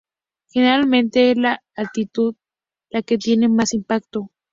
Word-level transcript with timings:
Generalmente, 0.49 1.29
es 1.29 1.37
la 1.37 1.61
altitud 1.75 2.33
la 2.89 3.03
que 3.03 3.19
tiene 3.19 3.47
más 3.49 3.71
impacto. 3.75 4.31